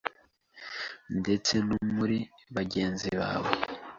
ndetse 1.19 1.53
no 1.67 1.77
muri 1.95 2.17
bagenzi 2.55 3.07
bawe, 3.19 3.51